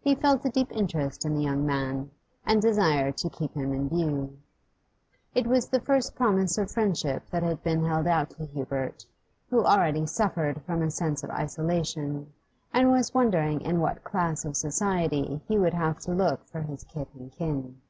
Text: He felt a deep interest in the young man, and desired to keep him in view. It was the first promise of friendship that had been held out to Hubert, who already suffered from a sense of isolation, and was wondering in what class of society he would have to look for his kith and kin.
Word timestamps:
He 0.00 0.14
felt 0.14 0.44
a 0.44 0.48
deep 0.48 0.70
interest 0.70 1.24
in 1.24 1.34
the 1.34 1.42
young 1.42 1.66
man, 1.66 2.12
and 2.46 2.62
desired 2.62 3.16
to 3.16 3.28
keep 3.28 3.52
him 3.54 3.72
in 3.72 3.88
view. 3.88 4.38
It 5.34 5.44
was 5.48 5.66
the 5.68 5.80
first 5.80 6.14
promise 6.14 6.56
of 6.56 6.70
friendship 6.70 7.28
that 7.30 7.42
had 7.42 7.64
been 7.64 7.84
held 7.84 8.06
out 8.06 8.30
to 8.30 8.46
Hubert, 8.46 9.06
who 9.50 9.64
already 9.64 10.06
suffered 10.06 10.62
from 10.62 10.82
a 10.82 10.90
sense 10.92 11.24
of 11.24 11.30
isolation, 11.30 12.32
and 12.72 12.92
was 12.92 13.12
wondering 13.12 13.60
in 13.60 13.80
what 13.80 14.04
class 14.04 14.44
of 14.44 14.56
society 14.56 15.40
he 15.48 15.58
would 15.58 15.74
have 15.74 15.98
to 16.02 16.12
look 16.14 16.46
for 16.46 16.60
his 16.62 16.84
kith 16.84 17.12
and 17.16 17.32
kin. 17.32 17.80